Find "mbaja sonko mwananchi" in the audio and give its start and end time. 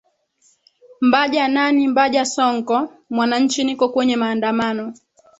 1.87-3.63